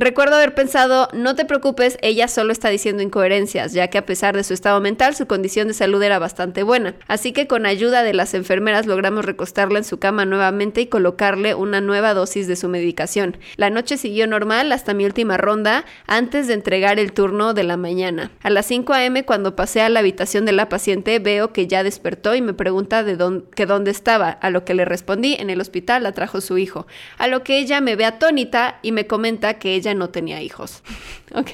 [0.00, 4.36] Recuerdo haber pensado, no te preocupes, ella solo está diciendo incoherencias, ya que a pesar
[4.36, 6.94] de su estado mental, su condición de salud era bastante buena.
[7.08, 11.56] Así que con ayuda de las enfermeras logramos recostarla en su cama nuevamente y colocarle
[11.56, 13.38] una nueva dosis de su medicación.
[13.56, 17.76] La noche siguió normal hasta mi última ronda, antes de entregar el turno de la
[17.76, 18.30] mañana.
[18.44, 21.82] A las 5 a.m., cuando pasé a la habitación de la paciente, veo que ya
[21.82, 26.04] despertó y me pregunta de dónde, estaba, a lo que le respondí, en el hospital
[26.04, 26.86] la trajo su hijo.
[27.18, 30.82] A lo que ella me ve atónita y me comenta que ella no tenía hijos.
[31.34, 31.50] ok.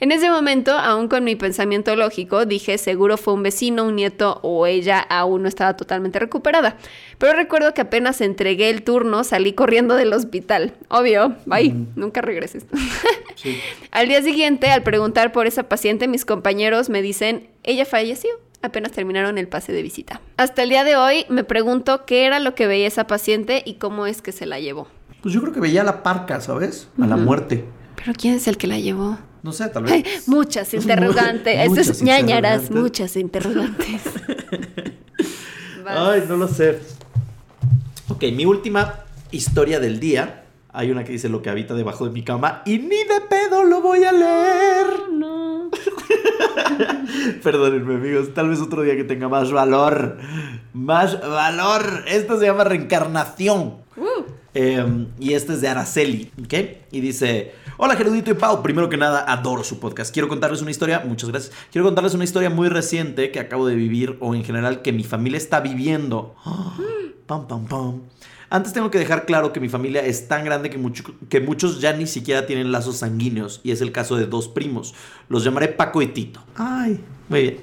[0.00, 4.40] En ese momento, aún con mi pensamiento lógico, dije seguro fue un vecino, un nieto
[4.42, 6.76] o ella aún no estaba totalmente recuperada.
[7.18, 10.74] Pero recuerdo que apenas entregué el turno, salí corriendo del hospital.
[10.88, 12.66] Obvio, bye, nunca regreses.
[13.34, 13.58] Sí.
[13.90, 18.30] Al día siguiente, al preguntar por esa paciente, mis compañeros me dicen, ella falleció.
[18.62, 20.20] Apenas terminaron el pase de visita.
[20.36, 23.74] Hasta el día de hoy me pregunto qué era lo que veía esa paciente y
[23.74, 24.86] cómo es que se la llevó.
[25.22, 26.88] Pues yo creo que veía a la parca, ¿sabes?
[27.00, 27.64] A la muerte.
[27.96, 29.18] Pero ¿quién es el que la llevó?
[29.42, 29.92] No sé, tal vez.
[29.92, 31.68] Ay, muchas interrogantes.
[31.68, 32.70] Muchas ñañaras, interrogantes.
[32.82, 34.02] muchas interrogantes.
[35.86, 36.80] Ay, no lo sé.
[38.08, 38.94] Ok, mi última
[39.30, 40.40] historia del día.
[40.74, 43.62] Hay una que dice lo que habita debajo de mi cama y ni de pedo
[43.62, 44.86] lo voy a leer.
[45.12, 45.70] No.
[47.42, 48.32] Perdónenme, amigos.
[48.34, 50.16] Tal vez otro día que tenga más valor.
[50.72, 52.04] Más valor.
[52.06, 53.82] Esto se llama reencarnación.
[53.96, 54.22] Uh,
[54.54, 56.54] Eh, y este es de Araceli, ¿ok?
[56.90, 60.12] Y dice, hola Gerudito y Pau, primero que nada adoro su podcast.
[60.12, 61.54] Quiero contarles una historia, muchas gracias.
[61.70, 65.04] Quiero contarles una historia muy reciente que acabo de vivir o en general que mi
[65.04, 66.34] familia está viviendo.
[67.26, 68.02] Pam, pam, pam.
[68.50, 70.78] Antes tengo que dejar claro que mi familia es tan grande que,
[71.30, 74.94] que muchos ya ni siquiera tienen lazos sanguíneos y es el caso de dos primos.
[75.30, 76.42] Los llamaré Paco y Tito.
[76.56, 77.56] Ay, muy bien.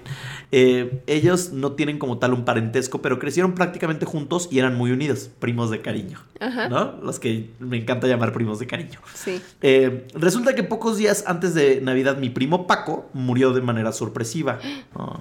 [0.51, 4.91] Eh, ellos no tienen como tal un parentesco, pero crecieron prácticamente juntos y eran muy
[4.91, 6.19] unidos, primos de cariño.
[6.39, 6.69] Ajá.
[6.69, 6.95] ¿No?
[7.03, 8.99] Los que me encanta llamar primos de cariño.
[9.13, 9.41] sí.
[9.61, 14.59] Eh, resulta que pocos días antes de Navidad mi primo Paco murió de manera sorpresiva.
[14.95, 15.19] Oh.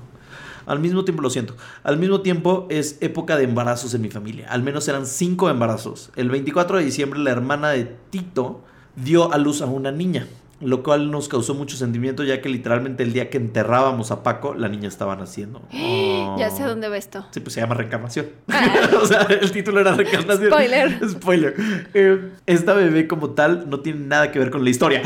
[0.67, 4.49] Al mismo tiempo, lo siento, al mismo tiempo es época de embarazos en mi familia.
[4.51, 6.11] Al menos eran cinco embarazos.
[6.15, 8.63] El 24 de diciembre la hermana de Tito
[8.95, 10.27] dio a luz a una niña,
[10.61, 14.55] lo cual nos causó mucho sentimiento ya que literalmente el día que enterrábamos a Paco
[14.55, 15.63] la niña estaba naciendo.
[16.39, 16.69] Ya sé Oh.
[16.69, 17.27] dónde va esto.
[17.33, 18.27] Sí, pues se llama Reencarnación.
[18.49, 18.89] Ah.
[19.03, 20.51] o sea, el título era Reencarnación.
[20.51, 21.01] Spoiler.
[21.11, 21.55] Spoiler.
[21.95, 25.03] Eh, esta bebé como tal no tiene nada que ver con la historia.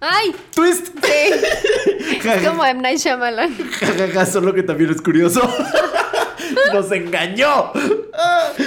[0.00, 0.34] ¡Ay!
[0.54, 0.88] ¡Twist!
[1.02, 2.18] Sí.
[2.28, 2.82] Es como M.
[2.82, 3.56] Night Shyamalan.
[3.56, 5.40] Jajaja, solo que también es curioso.
[6.72, 7.72] ¡Nos engañó!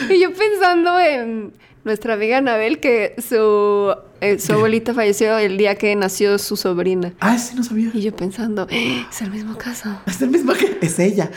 [0.09, 5.75] Y yo pensando en nuestra amiga Anabel, que su, eh, su abuelita falleció el día
[5.75, 7.13] que nació su sobrina.
[7.19, 7.89] Ah, sí, no sabía.
[7.93, 9.89] Y yo pensando, "Eh, es el mismo caso.
[10.05, 11.31] Es el mismo que es ella.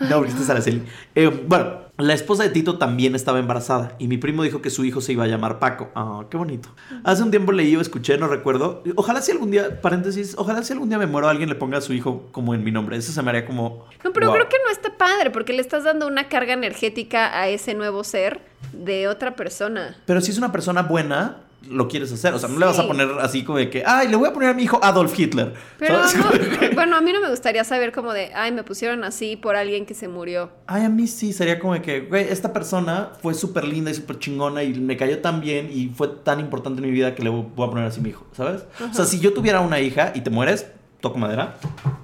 [0.00, 0.82] No, porque esta es Araceli.
[1.14, 4.84] Eh, bueno, la esposa de Tito también estaba embarazada y mi primo dijo que su
[4.84, 5.90] hijo se iba a llamar Paco.
[5.94, 6.68] Ah, qué bonito.
[7.04, 8.82] Hace un tiempo leí o escuché, no recuerdo.
[8.96, 11.80] Ojalá si algún día, paréntesis, ojalá si algún día me muero alguien le ponga a
[11.80, 12.96] su hijo como en mi nombre.
[12.96, 13.86] Eso se me haría como.
[14.02, 14.34] No, pero wow.
[14.36, 18.02] creo que no está padre, porque le estás dando una carga energética a ese nuevo
[18.02, 18.40] ser
[18.72, 19.96] de otra persona.
[20.04, 22.34] Pero si es una persona buena, lo quieres hacer.
[22.34, 22.88] O sea, no le vas a Sí.
[22.88, 25.54] poner así como de que, ay, le voy a poner a mi hijo Adolf Hitler.
[25.78, 26.04] Pero no,
[26.74, 29.86] bueno, a mí no me gustaría saber como de, ay, me pusieron así por alguien
[29.86, 30.50] que se murió.
[30.66, 33.94] Ay, a mí sí, sería como de que, güey, esta persona fue súper linda y
[33.94, 37.22] súper chingona y me cayó tan bien y fue tan importante en mi vida que
[37.22, 38.64] le voy a poner así a mi hijo, ¿sabes?
[38.90, 40.66] O sea, si yo tuviera una hija y te mueres,
[41.00, 41.56] toco madera,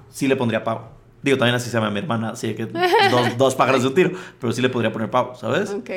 [0.09, 0.89] sí le pondría pavo.
[1.23, 2.81] Digo, también así se llama mi hermana, así que dos,
[3.37, 5.69] dos pájaros de un tiro, pero sí le podría poner pavo, ¿sabes?
[5.69, 5.89] Ok,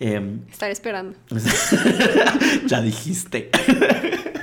[0.00, 1.14] Em, estaré esperando.
[2.66, 3.50] ya dijiste.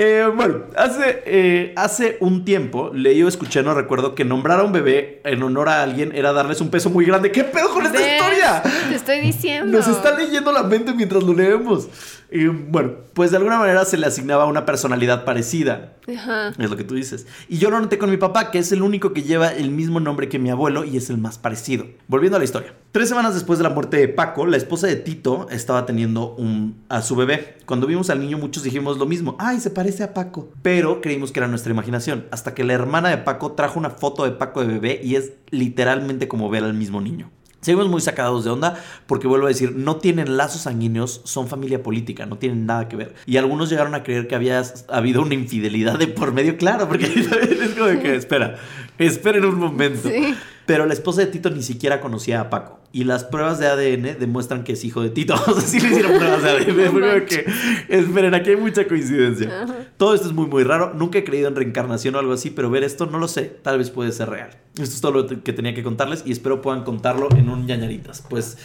[0.00, 4.62] Eh, bueno, hace, eh, hace un tiempo leí o escuché, no recuerdo, que nombrar a
[4.62, 7.32] un bebé en honor a alguien era darles un peso muy grande.
[7.32, 8.12] ¿Qué pedo con esta ¿Ves?
[8.12, 8.62] historia?
[8.88, 9.76] Te estoy diciendo.
[9.76, 11.88] Nos está leyendo la mente mientras lo leemos.
[12.30, 15.94] Y bueno, pues de alguna manera se le asignaba una personalidad parecida.
[16.14, 16.52] Ajá.
[16.56, 17.26] Es lo que tú dices.
[17.48, 19.98] Y yo lo noté con mi papá, que es el único que lleva el mismo
[19.98, 21.86] nombre que mi abuelo y es el más parecido.
[22.06, 22.74] Volviendo a la historia.
[22.92, 26.82] Tres semanas después de la muerte de Paco, la esposa de Tito estaba teniendo un,
[26.88, 27.56] a su bebé.
[27.64, 29.36] Cuando vimos al niño muchos dijimos lo mismo.
[29.38, 30.50] Ay, se parece a Paco.
[30.62, 32.26] Pero creímos que era nuestra imaginación.
[32.30, 35.32] Hasta que la hermana de Paco trajo una foto de Paco de bebé y es
[35.50, 37.30] literalmente como ver al mismo niño.
[37.60, 41.82] Seguimos muy sacados de onda porque vuelvo a decir, no tienen lazos sanguíneos, son familia
[41.82, 43.14] política, no tienen nada que ver.
[43.26, 47.06] Y algunos llegaron a creer que había habido una infidelidad de por medio, claro, porque
[47.06, 48.56] es como de que, espera,
[48.98, 50.08] esperen un momento.
[50.08, 50.34] Sí.
[50.66, 52.77] Pero la esposa de Tito ni siquiera conocía a Paco.
[52.90, 55.34] Y las pruebas de ADN demuestran que es hijo de Tito.
[55.46, 56.86] O sea, sí le hicieron pruebas de ADN.
[56.86, 57.46] Como que,
[57.88, 59.62] esperen, aquí hay mucha coincidencia.
[59.62, 59.74] Ajá.
[59.96, 60.94] Todo esto es muy, muy raro.
[60.94, 63.44] Nunca he creído en reencarnación o algo así, pero ver esto no lo sé.
[63.44, 64.50] Tal vez puede ser real.
[64.72, 68.24] Esto es todo lo que tenía que contarles y espero puedan contarlo en un ñañaritas.
[68.28, 68.56] Pues,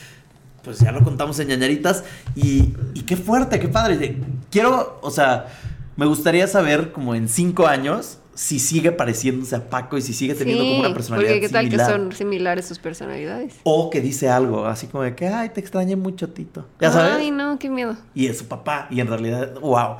[0.63, 2.05] pues ya lo contamos en ñañaritas
[2.35, 4.17] y, y qué fuerte, qué padre.
[4.49, 5.47] Quiero, o sea,
[5.95, 10.33] me gustaría saber como en cinco años si sigue pareciéndose a Paco y si sigue
[10.35, 11.87] teniendo como una personalidad porque qué tal similar.
[11.87, 13.55] que son similares sus personalidades.
[13.63, 16.65] O que dice algo, así como de que, ay, te extrañé mucho, Tito.
[16.79, 17.13] ¿Ya sabes?
[17.13, 17.95] Ay, no, qué miedo.
[18.13, 18.87] y es su papá.
[18.89, 19.97] Y en realidad, wow.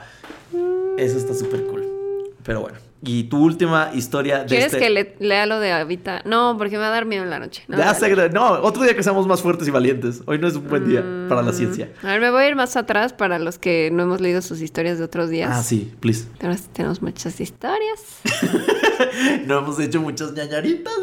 [0.98, 1.86] Eso está súper cool.
[2.44, 2.78] Pero bueno.
[3.06, 4.80] Y tu última historia de ¿Quieres este...
[4.80, 6.22] que le, lea lo de Habita?
[6.26, 7.64] No, porque me va a dar miedo en la noche.
[7.68, 10.22] No, Ya sé no, otro día que seamos más fuertes y valientes.
[10.26, 11.92] Hoy no es un buen día para la Mm, ciencia.
[12.02, 14.62] A ver, me voy a ir más atrás para los que no hemos leído sus
[14.62, 15.50] historias de otros días.
[15.54, 16.28] Ah, sí, please.
[16.40, 18.22] Sí tenemos muchas historias.
[19.48, 20.94] No hemos hecho muchas ñañaritas.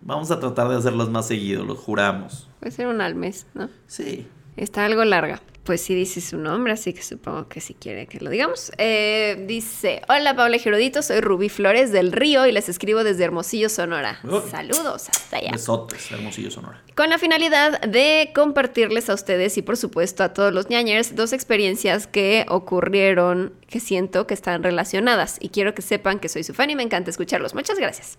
[0.00, 2.48] Vamos a tratar de hacerlas más seguido, lo juramos.
[2.58, 3.68] Puede ser una al mes, ¿no?
[3.86, 4.26] Sí.
[4.56, 5.40] Está algo larga.
[5.64, 8.72] Pues sí dice su nombre, así que supongo que si quiere que lo digamos.
[8.78, 13.68] Eh, dice, hola Paula Gerudito, soy Rubí Flores del Río y les escribo desde Hermosillo,
[13.68, 14.20] Sonora.
[14.50, 15.52] Saludos hasta allá.
[15.52, 16.82] Besotes, hermosillo sonora.
[16.96, 21.32] Con la finalidad de compartirles a ustedes y por supuesto a todos los ñañers dos
[21.32, 26.54] experiencias que ocurrieron que siento que están relacionadas y quiero que sepan que soy su
[26.54, 27.54] fan y me encanta escucharlos.
[27.54, 28.18] Muchas gracias.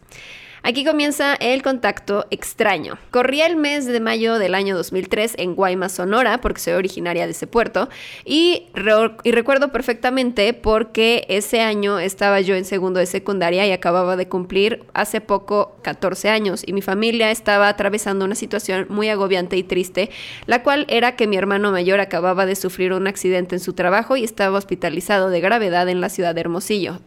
[0.66, 2.98] Aquí comienza el contacto extraño.
[3.12, 7.32] Corría el mes de mayo del año 2003 en Guaymas, Sonora, porque soy originaria de
[7.32, 7.90] ese puerto,
[8.24, 13.74] y, re- y recuerdo perfectamente porque ese año estaba yo en segundo de secundaria y
[13.74, 19.10] acababa de cumplir hace poco 14 años, y mi familia estaba atravesando una situación muy
[19.10, 20.12] agobiante y triste,
[20.46, 24.16] la cual era que mi hermano mayor acababa de sufrir un accidente en su trabajo
[24.16, 27.00] y estaba hospitalizado de gravedad en la ciudad de Hermosillo.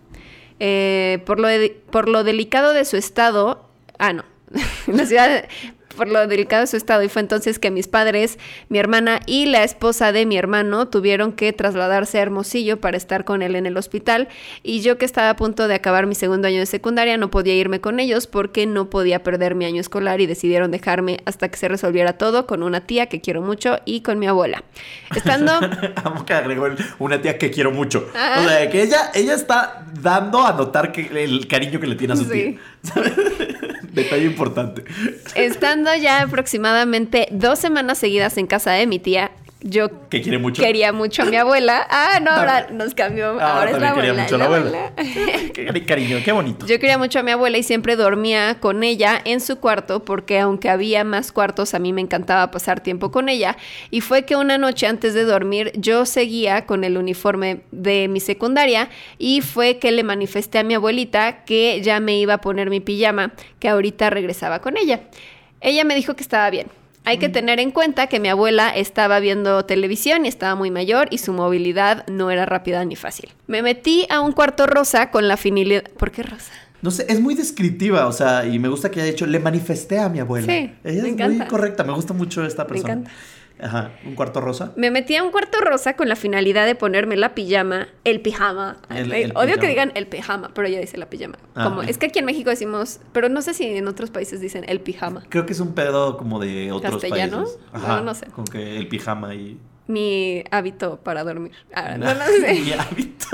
[0.60, 4.24] Eh, por, lo de- por lo delicado de su estado, ah, no,
[4.86, 5.48] la ciudad,
[5.96, 9.46] por lo delicado de su estado, y fue entonces que mis padres, mi hermana y
[9.46, 13.66] la esposa de mi hermano tuvieron que trasladarse a Hermosillo para estar con él en
[13.66, 14.28] el hospital,
[14.62, 17.54] y yo que estaba a punto de acabar mi segundo año de secundaria no podía
[17.54, 21.56] irme con ellos porque no podía perder mi año escolar y decidieron dejarme hasta que
[21.56, 24.62] se resolviera todo con una tía que quiero mucho y con mi abuela.
[25.14, 25.52] Estando...
[26.04, 28.08] Amo que agregó una tía que quiero mucho.
[28.10, 32.14] O sea, que ella, ella está dando a notar que el cariño que le tiene
[32.14, 32.30] a su Sí.
[32.30, 32.58] tía.
[33.96, 34.84] Detalle importante.
[35.34, 39.30] Estando ya aproximadamente dos semanas seguidas en casa de mi tía,
[39.68, 40.62] yo Que quiere mucho.
[40.62, 41.86] quería mucho a mi abuela.
[41.90, 43.38] Ah, no, ahora nos cambió.
[43.40, 44.08] Ah, ahora es la abuela.
[44.08, 44.86] quería mucho a la la abuela.
[44.96, 45.52] abuela.
[45.52, 46.66] Qué cariño, qué bonito.
[46.66, 50.38] Yo quería mucho a mi abuela y siempre dormía con ella en su cuarto porque
[50.38, 53.56] aunque había más cuartos, a mí me encantaba pasar tiempo con ella.
[53.90, 58.20] Y fue que una noche antes de dormir yo seguía con el uniforme de mi
[58.20, 62.70] secundaria y fue que le manifesté a mi abuelita que ya me iba a poner
[62.70, 65.00] mi pijama, que ahorita regresaba con ella.
[65.60, 66.66] Ella me dijo que estaba bien.
[67.06, 71.06] Hay que tener en cuenta que mi abuela estaba viendo televisión y estaba muy mayor
[71.10, 73.30] y su movilidad no era rápida ni fácil.
[73.46, 75.84] Me metí a un cuarto rosa con la finalidad...
[75.98, 76.50] ¿Por qué rosa?
[76.82, 79.98] No sé, es muy descriptiva, o sea, y me gusta que haya dicho, le manifesté
[79.98, 80.46] a mi abuela.
[80.52, 81.46] Sí, Ella me es muy encanta.
[81.48, 82.92] correcta, me gusta mucho esta Me persona.
[82.92, 83.10] encanta.
[83.58, 84.72] Ajá, un cuarto rosa.
[84.76, 88.76] Me metí a un cuarto rosa con la finalidad de ponerme la pijama, el pijama.
[88.90, 91.38] El- Ay, el Odio que digan el pijama, pero ella dice la pijama.
[91.54, 94.40] Ah, Como, es que aquí en México decimos, pero no sé si en otros países
[94.40, 95.22] dicen el pijama.
[95.30, 97.44] Creo que es un pedo como de otros ¿Castellano?
[97.44, 97.58] países.
[97.88, 98.26] No, no sé.
[98.26, 99.58] Con que el pijama y.
[99.86, 101.52] Mi hábito para dormir.
[101.74, 102.54] Ah, no, no sé.
[102.64, 103.26] Mi hábito.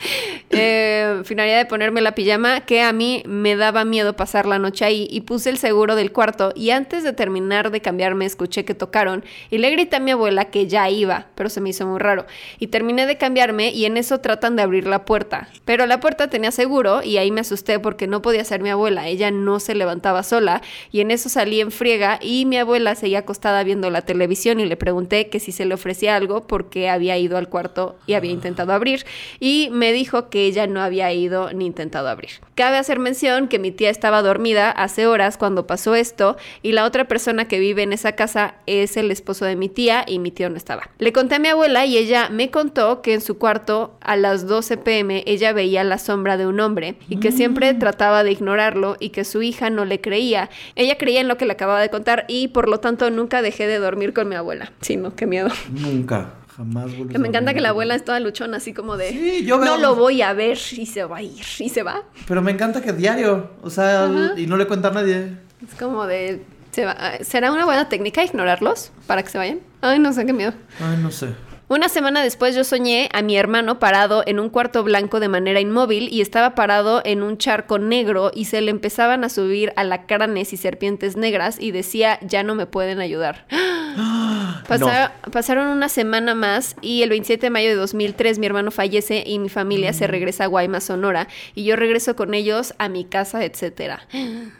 [0.52, 4.84] Eh, finalidad de ponerme la pijama que a mí me daba miedo pasar la noche
[4.84, 8.74] ahí y puse el seguro del cuarto y antes de terminar de cambiarme escuché que
[8.74, 12.00] tocaron y le grité a mi abuela que ya iba, pero se me hizo muy
[12.00, 12.26] raro
[12.58, 16.28] y terminé de cambiarme y en eso tratan de abrir la puerta, pero la puerta
[16.28, 19.76] tenía seguro y ahí me asusté porque no podía ser mi abuela, ella no se
[19.76, 24.02] levantaba sola y en eso salí en friega y mi abuela seguía acostada viendo la
[24.02, 27.96] televisión y le pregunté que si se le ofrecía algo porque había ido al cuarto
[28.06, 29.06] y había intentado abrir
[29.38, 32.32] y me dijo que ella no había ido ni intentado abrir.
[32.56, 36.84] Cabe hacer mención que mi tía estaba dormida hace horas cuando pasó esto y la
[36.84, 40.32] otra persona que vive en esa casa es el esposo de mi tía y mi
[40.32, 40.90] tío no estaba.
[40.98, 44.48] Le conté a mi abuela y ella me contó que en su cuarto a las
[44.48, 48.96] 12 pm ella veía la sombra de un hombre y que siempre trataba de ignorarlo
[48.98, 50.50] y que su hija no le creía.
[50.74, 53.68] Ella creía en lo que le acababa de contar y por lo tanto nunca dejé
[53.68, 54.72] de dormir con mi abuela.
[54.80, 55.50] Sí, no, qué miedo.
[55.70, 59.10] Nunca, jamás vuelves Que me encanta que la abuela es toda luchona, así como de...
[59.10, 61.44] Sí, yo veo- No lo voy a ver y se va a ir.
[61.58, 62.02] Y se va.
[62.26, 64.32] Pero me encanta que diario, o sea, Ajá.
[64.36, 65.36] y no le cuenta a nadie.
[65.66, 66.42] Es como de...
[66.72, 69.60] se va- ¿Será una buena técnica ignorarlos para que se vayan?
[69.80, 70.52] Ay, no sé, qué miedo.
[70.80, 71.28] Ay, no sé.
[71.72, 75.60] Una semana después yo soñé a mi hermano parado en un cuarto blanco de manera
[75.60, 80.52] inmóvil y estaba parado en un charco negro y se le empezaban a subir alacranes
[80.52, 83.46] y serpientes negras y decía, ya no me pueden ayudar.
[84.66, 89.22] Pasa- Pasaron una semana más y el 27 de mayo de 2003 mi hermano fallece
[89.24, 93.04] y mi familia se regresa a Guaymas, Sonora y yo regreso con ellos a mi
[93.04, 94.08] casa, etcétera.
[94.12, 94.50] Ay,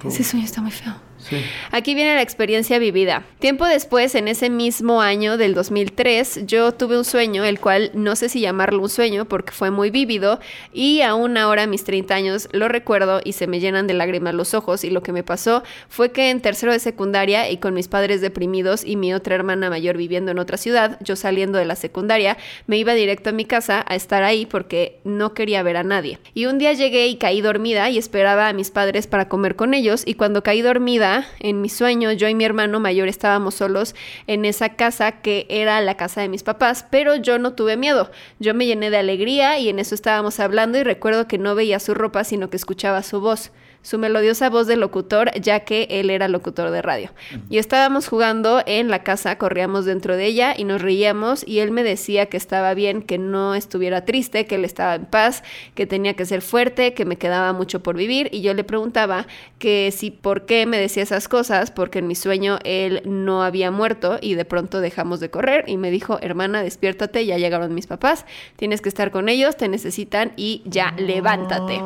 [0.00, 0.08] pobre.
[0.08, 0.94] Ese sueño está muy feo.
[1.70, 3.24] Aquí viene la experiencia vivida.
[3.38, 8.16] Tiempo después, en ese mismo año del 2003, yo tuve un sueño, el cual no
[8.16, 10.40] sé si llamarlo un sueño porque fue muy vívido
[10.72, 14.34] y aún ahora a mis 30 años lo recuerdo y se me llenan de lágrimas
[14.34, 17.74] los ojos y lo que me pasó fue que en tercero de secundaria y con
[17.74, 21.64] mis padres deprimidos y mi otra hermana mayor viviendo en otra ciudad, yo saliendo de
[21.64, 25.76] la secundaria, me iba directo a mi casa a estar ahí porque no quería ver
[25.76, 26.18] a nadie.
[26.34, 29.74] Y un día llegué y caí dormida y esperaba a mis padres para comer con
[29.74, 33.94] ellos y cuando caí dormida, en mi sueño, yo y mi hermano mayor estábamos solos
[34.26, 38.10] en esa casa que era la casa de mis papás, pero yo no tuve miedo.
[38.38, 41.80] Yo me llené de alegría y en eso estábamos hablando y recuerdo que no veía
[41.80, 43.52] su ropa, sino que escuchaba su voz.
[43.82, 47.10] Su melodiosa voz de locutor, ya que él era locutor de radio.
[47.50, 51.70] Y estábamos jugando en la casa, corríamos dentro de ella y nos reíamos y él
[51.70, 55.42] me decía que estaba bien, que no estuviera triste, que él estaba en paz,
[55.74, 58.28] que tenía que ser fuerte, que me quedaba mucho por vivir.
[58.32, 59.26] Y yo le preguntaba
[59.58, 63.70] que si por qué me decía esas cosas, porque en mi sueño él no había
[63.70, 65.64] muerto y de pronto dejamos de correr.
[65.66, 69.68] Y me dijo, hermana, despiértate, ya llegaron mis papás, tienes que estar con ellos, te
[69.68, 71.80] necesitan y ya, levántate.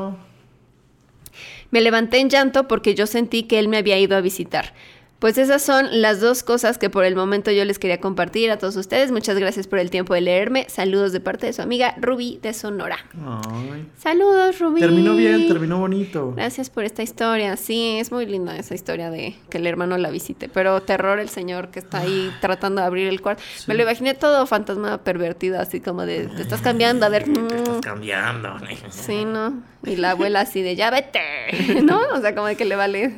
[1.71, 4.73] Me levanté en llanto porque yo sentí que él me había ido a visitar.
[5.19, 8.59] Pues esas son las dos cosas que por el momento yo les quería compartir a
[8.59, 9.11] todos ustedes.
[9.13, 10.67] Muchas gracias por el tiempo de leerme.
[10.69, 12.99] Saludos de parte de su amiga Ruby de Sonora.
[13.15, 13.89] Ay.
[13.97, 14.81] Saludos, Ruby.
[14.81, 16.35] Terminó bien, terminó bonito.
[16.37, 17.57] Gracias por esta historia.
[17.57, 20.51] Sí, es muy linda esa historia de que el hermano la visite.
[20.51, 23.43] Pero terror el señor que está ahí tratando de abrir el cuarto.
[23.67, 27.27] Me lo imaginé todo fantasma pervertido, así como de te estás cambiando, a ver.
[27.27, 27.81] mm.
[27.81, 28.55] cambiando.
[28.91, 29.63] Sí, ¿no?
[29.87, 31.21] Y la abuela así de ya vete,
[31.85, 31.99] ¿no?
[32.15, 33.15] O sea, como de que le vale.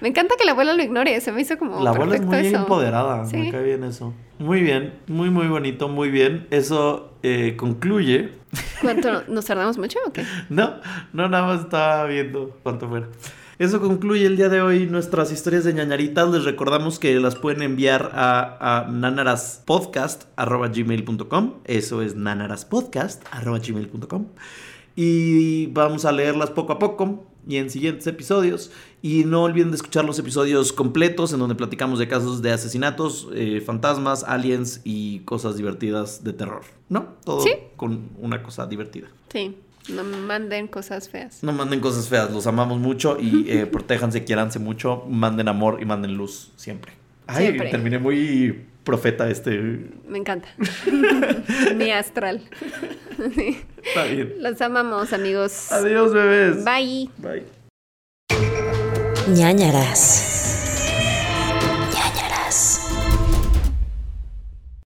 [0.00, 1.82] Me encanta que la abuela lo ignore, se me hizo como.
[1.82, 2.56] La abuela es muy eso.
[2.56, 3.50] empoderada, me Sí.
[3.50, 4.14] cae bien eso.
[4.38, 6.46] Muy bien, muy, muy bonito, muy bien.
[6.50, 8.30] Eso eh, concluye.
[8.80, 9.22] ¿Cuánto?
[9.28, 10.24] ¿Nos tardamos mucho o qué?
[10.48, 10.74] No,
[11.12, 13.08] no, nada más estaba viendo cuánto fuera.
[13.58, 16.28] Eso concluye el día de hoy nuestras historias de ñañaritas.
[16.28, 21.54] Les recordamos que las pueden enviar a, a nanaraspodcast.gmail.com.
[21.64, 24.26] Eso es nanaraspodcast.gmail.com.
[24.96, 28.72] Y vamos a leerlas poco a poco y en siguientes episodios.
[29.02, 33.28] Y no olviden de escuchar los episodios completos en donde platicamos de casos de asesinatos,
[33.34, 36.62] eh, fantasmas, aliens y cosas divertidas de terror.
[36.88, 37.08] ¿No?
[37.24, 37.50] Todo Sí.
[37.76, 39.08] con una cosa divertida.
[39.30, 39.56] Sí,
[39.92, 41.42] no manden cosas feas.
[41.44, 45.84] No manden cosas feas, los amamos mucho y eh, protéjanse, quiéranse mucho, manden amor y
[45.84, 46.92] manden luz siempre.
[47.28, 47.70] Ay, Siempre.
[47.70, 49.50] terminé muy profeta este.
[50.08, 50.48] Me encanta.
[51.74, 52.40] Mi astral.
[53.84, 54.34] Está bien.
[54.38, 55.70] Los amamos, amigos.
[55.72, 56.64] Adiós, bebés.
[56.64, 57.10] Bye.
[57.18, 57.44] Bye.
[59.34, 60.45] ñañaras.